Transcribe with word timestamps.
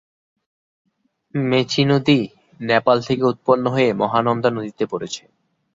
মেচী 1.35 1.83
নদী 1.85 2.19
নেপাল 2.59 2.97
থেকে 3.07 3.23
উৎপন্ন 3.23 3.63
হয়ে 3.75 3.89
মহানন্দা 4.01 4.49
নদীতে 4.51 4.83
পড়েছে। 4.91 5.23